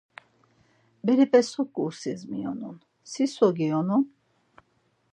Berepe 1.05 1.41
so 1.49 1.63
ǩursis 1.73 2.21
miyonun, 2.29 2.77
si 3.11 3.23
so 3.35 3.47
giyonun? 3.57 4.03